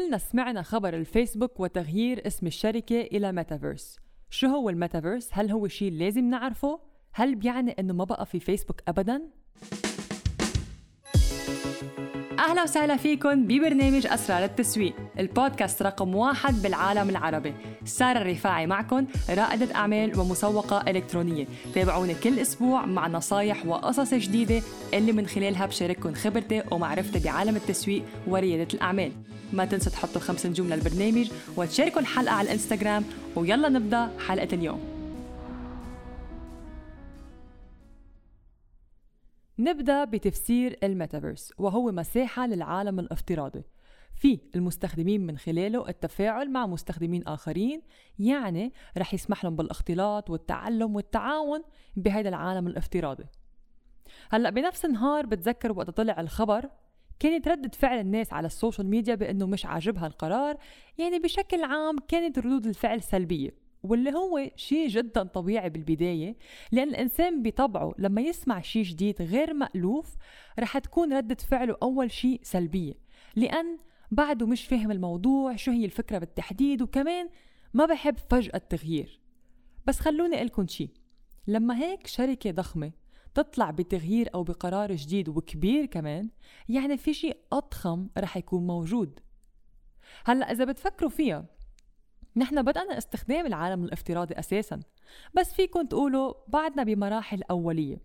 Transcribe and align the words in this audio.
كلنا 0.00 0.18
سمعنا 0.18 0.62
خبر 0.62 0.94
الفيسبوك 0.94 1.60
وتغيير 1.60 2.26
اسم 2.26 2.46
الشركة 2.46 3.00
إلى 3.00 3.32
ميتافيرس 3.32 3.98
شو 4.30 4.46
هو 4.46 4.70
الميتافيرس؟ 4.70 5.28
هل 5.32 5.50
هو 5.50 5.68
شيء 5.68 5.92
لازم 5.92 6.30
نعرفه؟ 6.30 6.80
هل 7.12 7.34
بيعني 7.34 7.70
إنه 7.78 7.92
ما 7.92 8.04
بقى 8.04 8.26
في 8.26 8.40
فيسبوك 8.40 8.80
ابدا؟ 8.88 9.22
أهلا 12.38 12.62
وسهلا 12.62 12.96
فيكم 12.96 13.46
ببرنامج 13.46 14.06
أسرار 14.06 14.44
التسويق، 14.44 14.94
البودكاست 15.18 15.82
رقم 15.82 16.14
واحد 16.14 16.62
بالعالم 16.62 17.08
العربي، 17.08 17.54
سارة 17.84 18.18
الرفاعي 18.18 18.66
معكم 18.66 19.06
رائدة 19.30 19.74
أعمال 19.74 20.20
ومسوقة 20.20 20.90
إلكترونية، 20.90 21.46
تابعوني 21.74 22.14
كل 22.14 22.38
أسبوع 22.38 22.86
مع 22.86 23.08
نصايح 23.08 23.66
وقصص 23.66 24.14
جديدة 24.14 24.62
اللي 24.94 25.12
من 25.12 25.26
خلالها 25.26 25.66
بشارككم 25.66 26.14
خبرتي 26.14 26.62
ومعرفتي 26.70 27.18
بعالم 27.18 27.56
التسويق 27.56 28.04
وريادة 28.26 28.74
الأعمال. 28.74 29.12
ما 29.52 29.64
تنسوا 29.64 29.92
تحطوا 29.92 30.20
خمس 30.20 30.46
نجوم 30.46 30.68
للبرنامج 30.68 31.30
وتشاركوا 31.56 32.00
الحلقة 32.00 32.34
على 32.34 32.46
الإنستغرام 32.46 33.04
ويلا 33.36 33.68
نبدأ 33.68 34.10
حلقة 34.18 34.48
اليوم. 34.52 34.80
نبدأ 39.58 40.04
بتفسير 40.04 40.78
الميتافيرس 40.82 41.52
وهو 41.58 41.92
مساحة 41.92 42.46
للعالم 42.46 43.00
الافتراضي 43.00 43.62
في 44.14 44.40
المستخدمين 44.54 45.26
من 45.26 45.38
خلاله 45.38 45.88
التفاعل 45.88 46.50
مع 46.50 46.66
مستخدمين 46.66 47.22
آخرين 47.26 47.82
يعني 48.18 48.72
رح 48.98 49.14
يسمح 49.14 49.44
لهم 49.44 49.56
بالاختلاط 49.56 50.30
والتعلم 50.30 50.96
والتعاون 50.96 51.62
بهذا 51.96 52.28
العالم 52.28 52.66
الافتراضي 52.66 53.24
هلأ 54.30 54.50
بنفس 54.50 54.84
النهار 54.84 55.26
بتذكر 55.26 55.72
وقت 55.72 55.90
طلع 55.90 56.20
الخبر 56.20 56.70
كانت 57.20 57.48
ردة 57.48 57.70
فعل 57.78 57.98
الناس 57.98 58.32
على 58.32 58.46
السوشيال 58.46 58.86
ميديا 58.86 59.14
بأنه 59.14 59.46
مش 59.46 59.66
عاجبها 59.66 60.06
القرار 60.06 60.56
يعني 60.98 61.18
بشكل 61.18 61.64
عام 61.64 61.96
كانت 62.08 62.38
ردود 62.38 62.66
الفعل 62.66 63.02
سلبية 63.02 63.50
واللي 63.82 64.12
هو 64.12 64.50
شيء 64.56 64.88
جدا 64.88 65.22
طبيعي 65.22 65.70
بالبداية 65.70 66.36
لأن 66.72 66.88
الإنسان 66.88 67.42
بطبعه 67.42 67.94
لما 67.98 68.20
يسمع 68.20 68.60
شيء 68.60 68.82
جديد 68.82 69.22
غير 69.22 69.54
مألوف 69.54 70.16
رح 70.58 70.78
تكون 70.78 71.12
ردة 71.12 71.34
فعله 71.34 71.76
أول 71.82 72.10
شيء 72.10 72.40
سلبية 72.42 72.94
لأن 73.36 73.78
بعده 74.10 74.46
مش 74.46 74.64
فاهم 74.64 74.90
الموضوع 74.90 75.56
شو 75.56 75.70
هي 75.70 75.84
الفكرة 75.84 76.18
بالتحديد 76.18 76.82
وكمان 76.82 77.28
ما 77.74 77.86
بحب 77.86 78.16
فجأة 78.30 78.56
التغيير. 78.56 79.20
بس 79.86 80.00
خلوني 80.00 80.36
أقلكم 80.36 80.66
شيء 80.66 80.90
لما 81.46 81.78
هيك 81.78 82.06
شركة 82.06 82.50
ضخمة 82.50 82.92
تطلع 83.34 83.70
بتغيير 83.70 84.28
أو 84.34 84.42
بقرار 84.42 84.94
جديد 84.94 85.28
وكبير 85.28 85.86
كمان 85.86 86.30
يعني 86.68 86.96
في 86.96 87.14
شيء 87.14 87.36
أضخم 87.52 88.08
رح 88.18 88.36
يكون 88.36 88.66
موجود. 88.66 89.20
هلأ 90.24 90.52
إذا 90.52 90.64
بتفكروا 90.64 91.10
فيها 91.10 91.46
نحن 92.36 92.62
بدأنا 92.62 92.98
استخدام 92.98 93.46
العالم 93.46 93.84
الافتراضي 93.84 94.34
أساسا 94.34 94.80
بس 95.34 95.54
فيكم 95.54 95.86
تقولوا 95.86 96.34
بعدنا 96.48 96.82
بمراحل 96.82 97.42
أولية. 97.42 98.02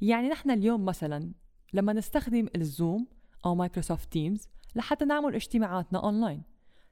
يعني 0.00 0.28
نحن 0.28 0.50
اليوم 0.50 0.84
مثلا 0.84 1.32
لما 1.72 1.92
نستخدم 1.92 2.48
الزوم 2.56 3.06
أو 3.46 3.54
مايكروسوفت 3.54 4.12
تيمز 4.12 4.48
لحتى 4.76 5.04
نعمل 5.04 5.34
اجتماعاتنا 5.34 5.98
أونلاين. 5.98 6.42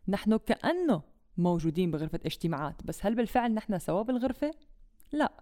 نحن 0.09 0.37
كأنه 0.37 1.03
موجودين 1.37 1.91
بغرفة 1.91 2.21
اجتماعات 2.25 2.83
بس 2.85 3.07
هل 3.07 3.15
بالفعل 3.15 3.55
نحن 3.55 3.79
سوا 3.79 4.03
بالغرفة؟ 4.03 4.51
لا. 5.13 5.33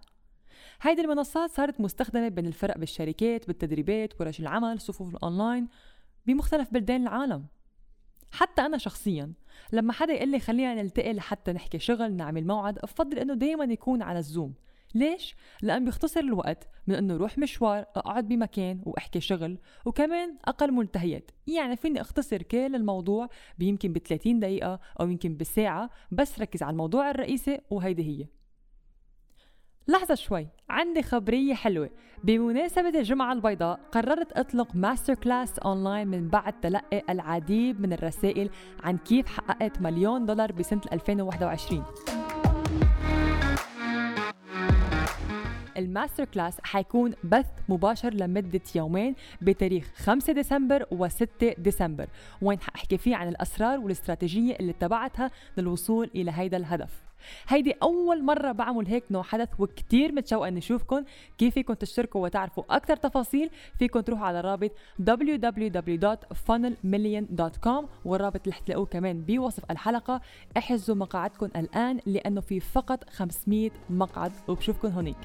هيدي 0.83 1.03
المنصات 1.03 1.51
صارت 1.51 1.81
مستخدمة 1.81 2.29
بين 2.29 2.47
الفرق 2.47 2.79
بالشركات 2.79 3.47
بالتدريبات 3.47 4.21
ورش 4.21 4.41
العمل 4.41 4.81
صفوف 4.81 5.15
الأونلاين 5.15 5.69
بمختلف 6.27 6.73
بلدان 6.73 7.03
العالم. 7.03 7.47
حتى 8.31 8.63
أنا 8.63 8.79
شخصيا 8.79 9.33
لما 9.73 9.93
حدا 9.93 10.13
يقول 10.13 10.29
لي 10.29 10.39
خلينا 10.39 10.75
نلتقي 10.75 11.13
لحتى 11.13 11.53
نحكي 11.53 11.79
شغل 11.79 12.13
نعمل 12.13 12.47
موعد 12.47 12.75
بفضل 12.75 13.19
إنه 13.19 13.35
دايما 13.35 13.65
يكون 13.65 14.03
على 14.03 14.19
الزوم. 14.19 14.55
ليش؟ 14.95 15.37
لأن 15.63 15.85
بيختصر 15.85 16.21
الوقت 16.21 16.69
من 16.87 16.95
إنه 16.95 17.17
روح 17.17 17.39
مشوار 17.39 17.87
أقعد 17.97 18.29
بمكان 18.29 18.81
وأحكي 18.87 19.21
شغل 19.21 19.59
وكمان 19.85 20.37
أقل 20.45 20.73
ملتهيات. 20.73 21.31
يعني 21.47 21.77
فيني 21.77 22.01
أختصر 22.01 22.43
كل 22.43 22.75
الموضوع 22.75 23.29
بيمكن 23.59 23.93
ب 23.93 23.99
30 23.99 24.41
دقيقة 24.41 24.81
أو 25.01 25.09
يمكن 25.09 25.37
بساعة 25.37 25.91
بس 26.11 26.41
ركز 26.41 26.63
على 26.63 26.73
الموضوع 26.73 27.11
الرئيسي 27.11 27.61
وهيدي 27.71 28.03
هي. 28.03 28.27
لحظة 29.89 30.15
شوي. 30.15 30.49
عندي 30.71 31.03
خبرية 31.03 31.55
حلوة. 31.55 31.91
بمناسبة 32.25 32.89
الجمعة 32.89 33.33
البيضاء 33.33 33.81
قررت 33.93 34.33
أطلق 34.33 34.69
masterclass 34.75 35.59
online 35.59 36.09
من 36.09 36.29
بعد 36.29 36.61
تلقي 36.61 37.03
العديد 37.11 37.81
من 37.81 37.93
الرسائل 37.93 38.51
عن 38.85 38.99
كيف 38.99 39.27
حققت 39.27 39.81
مليون 39.81 40.27
دولار 40.27 40.53
بسنة 40.53 40.81
2021 40.93 41.85
ال 45.77 46.25
masterclass 46.25 46.57
حيكون 46.63 47.15
بث 47.25 47.47
مباشر 47.69 48.15
لمدة 48.15 48.61
يومين 48.75 49.15
بتاريخ 49.43 49.91
5 49.97 50.33
ديسمبر 50.33 50.85
و6 50.85 51.25
ديسمبر 51.59 52.07
وين 52.43 52.61
حأحكي 52.61 52.99
فيه 52.99 53.17
عن 53.17 53.29
الأسرار 53.29 53.79
والاستراتيجية 53.81 54.57
اللي 54.61 54.71
اتبعتها 54.71 55.31
للوصول 55.57 56.11
إلى 56.15 56.31
هيدا 56.35 56.57
الهدف. 56.57 57.05
هيدي 57.49 57.75
أول 57.83 58.25
مرة 58.25 58.53
بعمل 58.53 58.87
هيك 58.87 59.05
نوع 59.11 59.23
حدث 59.23 59.49
وكتير 59.59 60.13
متشوقة 60.13 60.49
إني 60.49 60.59
أشوفكم 60.59 61.05
كيف 61.39 61.55
فيكم 61.55 61.75
تشتركوا 61.75 62.23
وتعرفوا 62.23 62.65
أكثر 62.71 62.97
تفاصيل 62.97 63.51
فيكم 63.79 64.01
تروحوا 64.01 64.27
على 64.27 64.41
رابط 64.41 64.71
www.funnelmillion.com 65.01 67.85
والرابط 68.05 68.41
اللي 68.41 68.53
حتلاقوه 68.53 68.87
كمان 68.87 69.21
بوصف 69.21 69.71
الحلقة. 69.71 70.21
احجزوا 70.57 70.95
مقاعدكم 70.97 71.47
الآن 71.57 72.01
لأنه 72.07 72.41
في 72.41 72.61
فقط 72.61 73.11
500 73.11 73.71
مقعد 73.91 74.33
وبشوفكم 74.49 74.89
هونيك. 74.89 75.17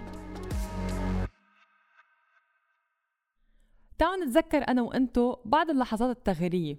تعالوا 3.97 4.25
نتذكر 4.25 4.67
أنا 4.67 4.81
وأنتو 4.81 5.35
بعض 5.45 5.69
اللحظات 5.69 6.17
التغييرية 6.17 6.77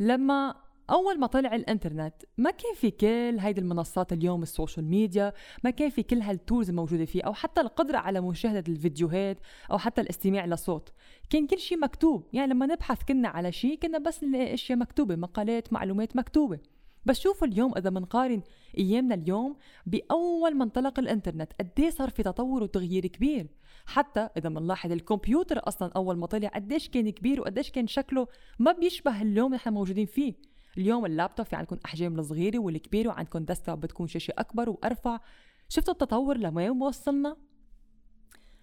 لما 0.00 0.54
أول 0.90 1.18
ما 1.18 1.26
طلع 1.26 1.54
الإنترنت 1.54 2.14
ما 2.38 2.50
كان 2.50 2.74
في 2.74 2.90
كل 2.90 3.38
هيدي 3.40 3.60
المنصات 3.60 4.12
اليوم 4.12 4.42
السوشيال 4.42 4.86
ميديا 4.86 5.32
ما 5.64 5.70
كان 5.70 5.90
في 5.90 6.02
كل 6.02 6.20
هال 6.20 6.34
tools 6.34 6.68
الموجودة 6.68 7.04
فيه 7.04 7.22
أو 7.22 7.34
حتى 7.34 7.60
القدرة 7.60 7.98
على 7.98 8.20
مشاهدة 8.20 8.64
الفيديوهات 8.72 9.38
أو 9.70 9.78
حتى 9.78 10.00
الاستماع 10.00 10.46
لصوت. 10.46 10.92
كان 11.30 11.46
كل 11.46 11.58
شيء 11.58 11.78
مكتوب. 11.78 12.24
يعني 12.32 12.52
لما 12.52 12.66
نبحث 12.66 13.04
كنا 13.04 13.28
على 13.28 13.52
شيء 13.52 13.78
كنا 13.78 13.98
بس 13.98 14.24
نلاقي 14.24 14.54
أشياء 14.54 14.78
مكتوبة 14.78 15.16
مقالات 15.16 15.72
معلومات 15.72 16.16
مكتوبة. 16.16 16.58
بس 17.06 17.20
شوفوا 17.20 17.46
اليوم 17.46 17.72
إذا 17.76 17.90
بنقارن 17.90 18.42
أيامنا 18.78 19.14
اليوم 19.14 19.56
بأول 19.86 20.54
ما 20.54 20.64
انطلق 20.64 20.98
الإنترنت 20.98 21.52
قد 21.60 21.88
صار 21.88 22.10
في 22.10 22.22
تطور 22.22 22.62
وتغيير 22.62 23.06
كبير. 23.06 23.46
حتى 23.86 24.28
إذا 24.36 24.48
بنلاحظ 24.48 24.92
الكمبيوتر 24.92 25.68
أصلا 25.68 25.92
أول 25.96 26.16
ما 26.16 26.26
طلع 26.26 26.48
قديش 26.48 26.88
كان 26.88 27.10
كبير 27.10 27.40
وقديش 27.40 27.70
كان 27.70 27.86
شكله 27.86 28.26
ما 28.58 28.72
بيشبه 28.72 29.22
اليوم 29.22 29.54
نحن 29.54 29.72
موجودين 29.72 30.06
فيه. 30.06 30.34
اليوم 30.78 31.06
اللابتوب 31.06 31.46
في 31.46 31.56
عندكم 31.56 31.76
أحجام 31.84 32.18
الصغيرة 32.18 32.58
والكبيرة 32.58 33.08
وعندكم 33.08 33.38
ديسكتوب 33.38 33.80
بتكون 33.80 34.06
شاشة 34.06 34.34
أكبر 34.38 34.70
وأرفع. 34.70 35.20
شفتوا 35.68 35.92
التطور 35.92 36.38
لوين 36.38 36.82
وصلنا؟ 36.82 37.36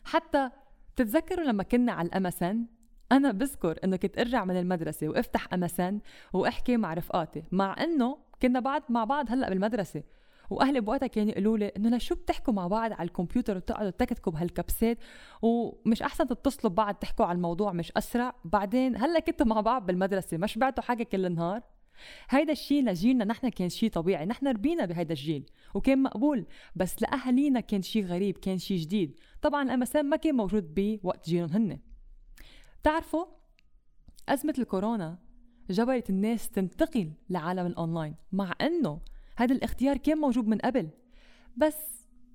حتى 0.04 0.50
بتتذكروا 0.96 1.46
لما 1.46 1.64
كنا 1.64 1.92
على 1.92 2.08
الامسن 2.08 2.66
أنا 3.12 3.32
بذكر 3.32 3.80
إنه 3.84 3.96
كنت 3.96 4.20
أرجع 4.20 4.46
من 4.46 4.58
المدرسة 4.58 5.08
وأفتح 5.08 5.54
امسن 5.54 6.00
وأحكي 6.34 6.78
مع 6.78 6.94
رفقاتي 6.94 7.44
مع 7.52 7.76
إنه 7.84 8.18
كنا 8.42 8.60
بعد 8.60 8.82
مع 8.90 9.04
بعض 9.04 9.32
هلأ 9.32 9.50
بالمدرسة. 9.50 10.04
وأهلي 10.50 10.80
بوقتها 10.80 11.08
كانوا 11.08 11.32
يقولوا 11.32 11.58
لي 11.58 11.68
إنه 11.68 11.98
لشو 11.98 12.16
بتحكوا 12.16 12.54
مع 12.54 12.68
بعض 12.68 12.94
على 12.94 13.04
الكمبيوتر 13.08 13.58
وتقعدوا 13.58 13.90
تكتكوا 13.90 14.32
بهالكبسات؟ 14.32 14.98
ومش 15.42 16.02
أحسن 16.02 16.28
تتصلوا 16.28 16.74
ببعض 16.74 16.96
تحكوا 16.96 17.26
على 17.26 17.36
الموضوع 17.36 17.72
مش 17.72 17.92
أسرع؟ 17.98 18.34
بعدين 18.46 18.98
هلأ 18.98 19.20
كنتوا 19.20 19.46
مع 19.46 19.62
بعض 19.62 19.86
بالمدرسة 19.86 20.38
ما 20.38 20.48
شبعتوا 20.48 20.84
حاجة 20.84 21.04
كل 21.04 21.26
النهار؟ 21.26 21.62
هيدا 22.30 22.52
الشيء 22.52 22.84
لجيلنا 22.84 23.26
نحن 23.26 23.50
كان 23.50 23.70
شيء 23.70 23.90
طبيعي 23.90 24.26
نحن 24.26 24.48
ربينا 24.48 24.86
بهيدا 24.86 25.14
الجيل 25.14 25.50
وكان 25.74 26.04
مقبول 26.04 26.46
بس 26.76 27.02
لأهالينا 27.02 27.60
كان 27.60 27.82
شيء 27.82 28.06
غريب 28.06 28.38
كان 28.38 28.58
شيء 28.58 28.78
جديد. 28.78 29.20
طبعا 29.42 29.64
الأمسان 29.64 30.10
ما 30.10 30.18
كان 30.18 30.36
موجود 30.36 30.74
بوقت 30.76 31.30
جيلهم 31.30 31.50
هن. 31.50 31.80
بتعرفوا 32.82 33.26
أزمة 34.30 34.54
الكورونا 34.60 35.18
جبرت 35.70 36.10
الناس 36.10 36.50
تنتقل 36.50 37.12
لعالم 37.30 37.66
الأونلاين 37.66 38.16
مع 38.32 38.54
أنه 38.62 39.02
هذا 39.38 39.56
الاختيار 39.56 39.98
كان 39.98 40.18
موجود 40.18 40.48
من 40.48 40.58
قبل. 40.58 40.90
بس 41.58 41.78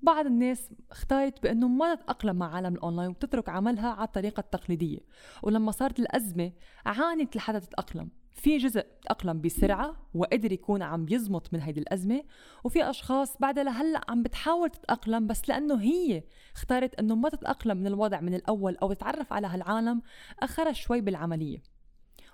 بعض 0.01 0.25
الناس 0.25 0.69
اختارت 0.91 1.43
بإنه 1.43 1.67
ما 1.67 1.95
تتأقلم 1.95 2.35
مع 2.35 2.55
عالم 2.55 2.73
الأونلاين 2.73 3.09
وتترك 3.09 3.49
عملها 3.49 3.89
على 3.89 4.07
الطريقة 4.07 4.39
التقليدية. 4.39 4.99
ولما 5.43 5.71
صارت 5.71 5.99
الأزمة 5.99 6.51
عانت 6.85 7.35
لحتى 7.35 7.59
تتأقلم. 7.59 8.09
في 8.39 8.57
جزء 8.57 8.85
تأقلم 9.01 9.41
بسرعة 9.41 9.95
وقدر 10.13 10.51
يكون 10.51 10.81
عم 10.81 11.05
يزمط 11.09 11.53
من 11.53 11.61
هيدي 11.61 11.79
الأزمة 11.79 12.23
وفي 12.63 12.89
أشخاص 12.89 13.37
بعدها 13.37 13.63
لهلأ 13.63 14.01
عم 14.09 14.23
بتحاول 14.23 14.69
تتأقلم 14.69 15.27
بس 15.27 15.49
لأنه 15.49 15.81
هي 15.81 16.23
اختارت 16.55 16.95
أنه 16.95 17.15
ما 17.15 17.29
تتأقلم 17.29 17.77
من 17.77 17.87
الوضع 17.87 18.19
من 18.19 18.33
الأول 18.33 18.77
أو 18.77 18.93
تتعرف 18.93 19.33
على 19.33 19.47
هالعالم 19.47 20.01
أخرت 20.39 20.75
شوي 20.75 21.01
بالعملية. 21.01 21.63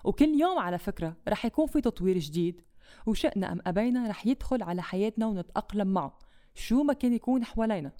وكل 0.04 0.40
يوم 0.40 0.58
على 0.58 0.78
فكرة 0.78 1.16
رح 1.28 1.44
يكون 1.44 1.66
في 1.66 1.80
تطوير 1.80 2.18
جديد 2.18 2.60
وشئنا 3.06 3.52
أم 3.52 3.60
أبينا 3.66 4.08
رح 4.08 4.26
يدخل 4.26 4.62
على 4.62 4.82
حياتنا 4.82 5.26
ونتأقلم 5.26 5.88
معه 5.88 6.18
شو 6.54 6.82
ما 6.82 6.92
كان 6.92 7.12
يكون 7.12 7.44
حوالينا. 7.44 7.92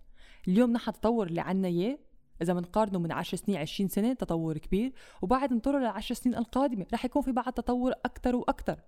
اليوم 0.49 0.73
نحن 0.73 0.91
التطور 0.91 1.26
اللي 1.26 1.41
عنا 1.41 1.69
إياه 1.69 1.99
إذا 2.43 2.53
بنقارنه 2.53 2.99
من 2.99 3.12
10 3.12 3.38
سنين 3.38 3.59
20 3.59 3.88
سنة 3.88 4.12
تطور 4.12 4.59
كبير. 4.59 4.93
وبعد 5.23 5.53
نطر 5.53 5.79
للعشر 5.79 6.15
سنين 6.15 6.37
القادمة 6.37 6.87
رح 6.94 7.05
يكون 7.05 7.23
في 7.23 7.33
بعد 7.33 7.53
تطور 7.53 7.93
أكثر 7.93 8.37
وأكثر 8.37 8.81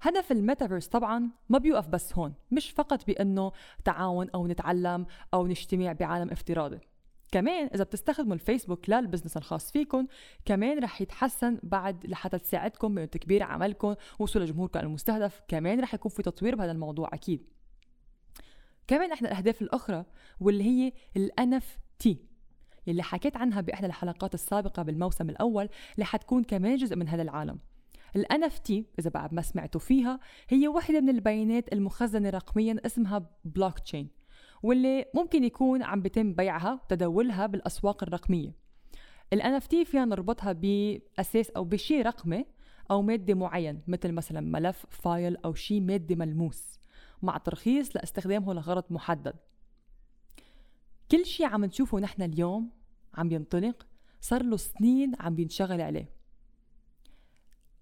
هدف 0.00 0.32
الميتافيرس 0.32 0.86
طبعا 0.86 1.30
ما 1.48 1.58
بيوقف 1.58 1.88
بس 1.88 2.14
هون 2.14 2.34
مش 2.50 2.70
فقط 2.70 3.06
بأنه 3.06 3.52
تعاون 3.84 4.30
أو 4.30 4.46
نتعلم 4.46 5.06
أو 5.34 5.46
نجتمع 5.46 5.92
بعالم 5.92 6.30
افتراضي. 6.30 6.78
كمان 7.32 7.70
إذا 7.74 7.84
بتستخدموا 7.84 8.34
الفيسبوك 8.34 8.90
لل 8.90 8.99
business 8.99 9.36
الخاص 9.36 9.72
فيكم 9.72 10.06
كمان 10.44 10.78
رح 10.78 11.00
يتحسن 11.00 11.58
بعد 11.62 12.06
لحتى 12.06 12.38
تساعدكم 12.38 12.94
بتكبير 12.94 13.42
عملكم 13.42 13.94
وصول 14.18 14.42
لجمهوركم 14.42 14.80
المستهدف. 14.80 15.42
كمان 15.48 15.80
رح 15.80 15.94
يكون 15.94 16.10
في 16.10 16.22
تطوير 16.22 16.56
بهذا 16.56 16.72
الموضوع 16.72 17.10
أكيد. 17.12 17.46
كمان 18.86 19.12
إحنا 19.12 19.28
الأهداف 19.28 19.62
الأخرى 19.62 20.04
واللي 20.40 20.64
هي 20.64 20.92
ال 21.16 21.40
NFT 21.96 22.16
يلي 22.86 23.02
حكيت 23.02 23.36
عنها 23.36 23.60
بإحدى 23.60 23.86
الحلقات 23.86 24.34
السابقة 24.34 24.82
بالموسم 24.82 25.30
الأول 25.30 25.68
اللي 25.94 26.04
حتكون 26.04 26.44
كمان 26.44 26.76
جزء 26.76 26.96
من 26.96 27.08
هذا 27.08 27.22
العالم. 27.22 27.58
ال 28.16 28.26
NFT 28.32 28.70
إذا 28.98 29.10
بعد 29.10 29.34
ما 29.34 29.42
سمعتوا 29.42 29.80
فيها 29.80 30.20
هي 30.48 30.68
واحدة 30.68 31.00
من 31.00 31.08
البيانات 31.08 31.72
المخزنة 31.72 32.30
رقميا 32.30 32.76
اسمها 32.86 33.30
بلوك 33.44 33.78
تشين 33.78 34.08
واللي 34.62 35.04
ممكن 35.14 35.44
يكون 35.44 35.82
عم 35.82 36.02
بيتم 36.02 36.34
بيعها 36.34 36.72
وتداولها 36.72 37.46
بالأسواق 37.46 38.02
الرقمية. 38.02 38.52
ال 39.32 39.42
NFT 39.42 39.84
فيها 39.84 40.04
نربطها 40.04 40.52
بأساس 40.52 41.50
أو 41.50 41.64
بشيء 41.64 42.06
رقمي 42.06 42.46
أو 42.90 43.02
مادة 43.02 43.34
معين 43.34 43.82
مثل 43.86 44.12
مثلا 44.12 44.40
ملف 44.40 44.86
فايل 44.90 45.36
أو 45.36 45.54
شيء 45.54 45.80
مادة 45.80 46.14
ملموس 46.14 46.80
مع 47.22 47.38
ترخيص 47.38 47.96
لاستخدامه 47.96 48.54
لغرض 48.54 48.84
محدد. 48.90 49.36
كل 51.10 51.26
شيء 51.26 51.46
عم 51.46 51.64
نشوفه 51.64 51.98
نحن 51.98 52.22
اليوم 52.22 52.70
عم 53.14 53.32
ينطلق 53.32 53.86
صار 54.20 54.42
له 54.42 54.56
سنين 54.56 55.12
عم 55.20 55.34
بينشغل 55.34 55.80
عليه. 55.80 56.10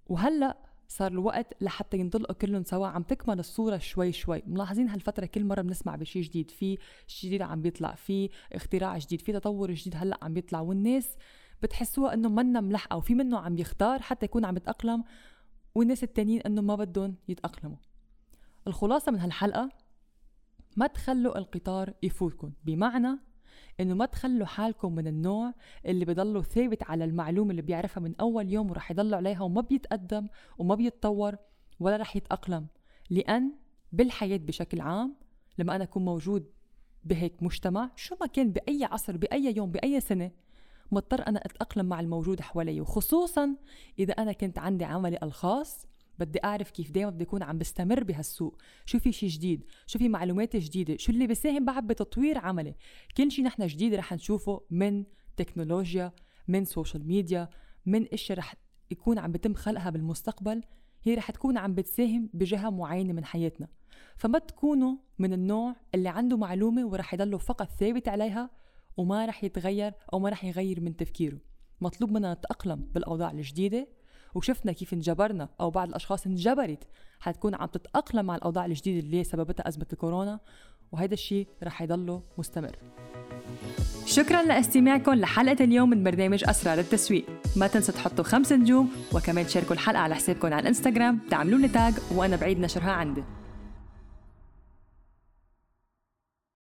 وهلأ 0.06 0.58
صار 0.88 1.12
الوقت 1.12 1.62
لحتى 1.62 1.98
ينطلقوا 1.98 2.34
كلهم 2.34 2.64
سوا. 2.64 2.86
عم 2.86 3.02
تكمل 3.02 3.38
الصورة 3.38 3.78
شوي 3.78 4.12
شوي. 4.12 4.42
ملاحظين 4.46 4.88
هالفترة 4.88 5.26
كل 5.26 5.44
مرة 5.44 5.62
بنسمع 5.62 5.96
بشي 5.96 6.20
جديد. 6.20 6.50
في 6.50 6.78
شي 7.06 7.26
جديد 7.26 7.42
عم 7.42 7.62
بيطلع. 7.62 7.94
في 7.94 8.30
اختراع 8.52 8.98
جديد. 8.98 9.20
في 9.20 9.32
تطور 9.32 9.72
جديد 9.72 9.94
هلأ 9.96 10.18
عم 10.22 10.34
بيطلع. 10.34 10.60
والناس 10.60 11.16
بتحسوها 11.62 12.14
إنه 12.14 12.28
منا 12.28 12.60
ملحقة. 12.60 12.96
وفي 12.96 13.14
منه 13.14 13.38
عم 13.38 13.58
يختار 13.58 14.02
حتى 14.02 14.26
يكون 14.26 14.44
عم 14.44 14.56
يتأقلم. 14.56 15.04
والناس 15.74 16.04
التانيين 16.04 16.40
إنه 16.40 16.62
ما 16.62 16.74
بدهم 16.74 17.16
يتأقلموا. 17.28 17.76
الخلاصة 18.66 19.12
من 19.12 19.20
هالحلقة 19.20 19.70
ما 20.76 20.86
تخلوا 20.86 21.38
القطار 21.38 21.94
يفوتكم. 22.02 22.52
بمعنى 22.64 23.18
إنه 23.80 23.94
ما 23.94 24.06
تخلوا 24.06 24.46
حالكم 24.46 24.94
من 24.94 25.06
النوع 25.06 25.54
اللي 25.86 26.04
بضلوا 26.04 26.42
ثابت 26.42 26.82
على 26.82 27.04
المعلومة 27.04 27.50
اللي 27.50 27.62
بيعرفها 27.62 28.00
من 28.00 28.14
أول 28.20 28.52
يوم 28.52 28.70
ورح 28.70 28.90
يضل 28.90 29.14
عليها 29.14 29.42
وما 29.42 29.60
بيتقدم 29.60 30.28
وما 30.58 30.74
بيتطور 30.74 31.36
ولا 31.80 31.96
رح 31.96 32.16
يتأقلم. 32.16 32.66
لأن 33.10 33.52
بالحياة 33.92 34.36
بشكل 34.36 34.80
عام 34.80 35.16
لما 35.58 35.76
أنا 35.76 35.84
أكون 35.84 36.04
موجود 36.04 36.50
بهيك 37.04 37.42
مجتمع 37.42 37.90
شو 37.96 38.16
ما 38.20 38.26
كان 38.26 38.50
بأي 38.52 38.84
عصر 38.84 39.16
بأي 39.16 39.56
يوم 39.56 39.70
بأي 39.70 40.00
سنة 40.00 40.30
مضطر 40.92 41.26
أنا 41.26 41.38
أتأقلم 41.38 41.86
مع 41.86 42.00
الموجود 42.00 42.40
حوالي. 42.40 42.80
وخصوصا 42.80 43.56
إذا 43.98 44.12
أنا 44.12 44.32
كنت 44.32 44.58
عندي 44.58 44.84
عملي 44.84 45.18
الخاص 45.22 45.86
بدي 46.18 46.38
أعرف 46.44 46.70
كيف 46.70 46.90
دائما 46.90 47.10
بدي 47.10 47.24
أكون 47.24 47.42
عم 47.42 47.58
بستمر 47.58 48.04
بهالسوق. 48.04 48.56
شو 48.86 48.98
في 48.98 49.12
شيء 49.12 49.28
جديد؟ 49.28 49.64
شو 49.86 49.98
في 49.98 50.08
معلومات 50.08 50.56
جديدة؟ 50.56 50.96
شو 50.96 51.12
اللي 51.12 51.26
بيساهم 51.26 51.64
بعد 51.64 51.86
بتطوير 51.86 52.38
عملي؟ 52.38 52.74
كل 53.16 53.30
شيء 53.30 53.44
نحن 53.44 53.66
جديد 53.66 53.94
رح 53.94 54.12
نشوفه 54.12 54.60
من 54.70 55.04
تكنولوجيا 55.36 56.12
من 56.48 56.64
سوشيال 56.64 57.06
ميديا 57.06 57.48
من 57.86 58.06
اشياء 58.12 58.38
رح 58.38 58.54
يكون 58.90 59.18
عم 59.18 59.32
بتم 59.32 59.54
خلقها 59.54 59.90
بالمستقبل. 59.90 60.62
هي 61.02 61.14
رح 61.14 61.30
تكون 61.30 61.58
عم 61.58 61.74
بتساهم 61.74 62.30
بجهة 62.34 62.70
معينة 62.70 63.12
من 63.12 63.24
حياتنا. 63.24 63.68
فما 64.16 64.38
تكونوا 64.38 64.96
من 65.18 65.32
النوع 65.32 65.76
اللي 65.94 66.08
عنده 66.08 66.36
معلومة 66.36 66.86
ورح 66.86 67.14
يضله 67.14 67.38
فقط 67.38 67.70
ثابت 67.70 68.08
عليها 68.08 68.50
وما 68.96 69.26
رح 69.26 69.44
يتغير 69.44 69.92
أو 70.12 70.18
ما 70.18 70.28
رح 70.28 70.44
يغير 70.44 70.80
من 70.80 70.96
تفكيره. 70.96 71.38
مطلوب 71.80 72.12
منا 72.12 72.34
نتأقلم 72.34 72.80
بالأوضاع 72.94 73.30
الجديدة 73.30 73.88
وشفنا 74.34 74.72
كيف 74.72 74.92
انجبرنا 74.92 75.48
أو 75.60 75.70
بعض 75.70 75.88
الأشخاص 75.88 76.26
انجبرت 76.26 76.84
حتكون 77.20 77.54
عم 77.54 77.66
تتأقلم 77.66 78.26
مع 78.26 78.36
الأوضاع 78.36 78.64
الجديدة 78.64 79.06
اللي 79.06 79.24
سببتها 79.24 79.68
أزمة 79.68 79.86
الكورونا 79.92 80.40
وهذا 80.92 81.14
الشيء 81.14 81.46
رح 81.62 81.82
يضله 81.82 82.22
مستمر. 82.38 82.76
شكرا 84.06 84.42
لاستماعكم 84.42 85.14
لحلقة 85.14 85.64
اليوم 85.64 85.90
من 85.90 86.04
برنامج 86.04 86.44
أسرار 86.48 86.78
التسويق. 86.78 87.24
ما 87.56 87.66
تنسوا 87.66 87.94
تحطوا 87.94 88.24
خمس 88.24 88.52
نجوم 88.52 88.92
وكمان 89.12 89.46
تشاركوا 89.46 89.72
الحلقة 89.72 90.00
على 90.00 90.14
حسابكم 90.14 90.46
على 90.46 90.62
الإنستغرام 90.62 91.20
تعملوا 91.30 91.58
لي 91.58 91.68
تاج 91.68 91.94
وأنا 92.14 92.36
بعيد 92.36 92.60
نشرها 92.60 92.90
عندي. 92.90 93.22